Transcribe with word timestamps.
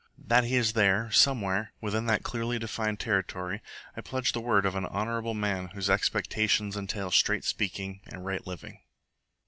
That 0.17 0.45
he 0.45 0.55
is 0.55 0.73
there, 0.73 1.11
somewhere, 1.11 1.73
within 1.79 2.07
that 2.07 2.23
clearly 2.23 2.57
defined 2.57 2.99
territory, 2.99 3.61
I 3.95 4.01
pledge 4.01 4.31
the 4.33 4.41
word 4.41 4.65
of 4.65 4.73
an 4.73 4.87
honourable 4.87 5.35
man 5.35 5.67
whose 5.75 5.91
expectations 5.91 6.75
entail 6.75 7.11
straight 7.11 7.45
speaking 7.45 8.01
and 8.07 8.25
right 8.25 8.47
living. 8.47 8.79